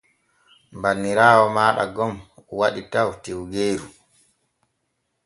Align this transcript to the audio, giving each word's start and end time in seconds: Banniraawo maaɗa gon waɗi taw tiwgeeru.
Banniraawo 0.81 1.45
maaɗa 1.55 1.83
gon 1.95 2.13
waɗi 2.59 2.81
taw 2.91 3.09
tiwgeeru. 3.23 3.87